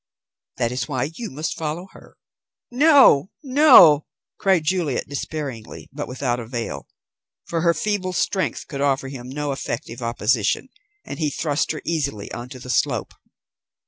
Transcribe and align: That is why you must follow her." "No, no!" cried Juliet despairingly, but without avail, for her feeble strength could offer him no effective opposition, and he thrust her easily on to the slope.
That 0.57 0.71
is 0.71 0.87
why 0.87 1.11
you 1.13 1.29
must 1.29 1.55
follow 1.55 1.87
her." 1.91 2.17
"No, 2.71 3.29
no!" 3.43 4.07
cried 4.39 4.63
Juliet 4.63 5.07
despairingly, 5.07 5.89
but 5.93 6.07
without 6.07 6.39
avail, 6.39 6.87
for 7.45 7.61
her 7.61 7.75
feeble 7.75 8.11
strength 8.13 8.67
could 8.67 8.81
offer 8.81 9.09
him 9.09 9.29
no 9.29 9.51
effective 9.51 10.01
opposition, 10.01 10.69
and 11.05 11.19
he 11.19 11.29
thrust 11.29 11.69
her 11.71 11.83
easily 11.85 12.31
on 12.31 12.49
to 12.49 12.57
the 12.57 12.71
slope. 12.71 13.13